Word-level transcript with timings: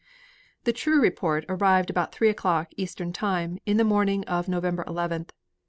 The 0.63 0.73
true 0.73 0.99
report 0.99 1.45
arrived 1.47 1.91
about 1.91 2.11
three 2.11 2.29
o'clock, 2.29 2.69
Eastern 2.75 3.13
time, 3.13 3.59
in 3.67 3.77
the 3.77 3.83
morning 3.83 4.23
of 4.23 4.47
November 4.47 4.83
11th. 4.85 5.29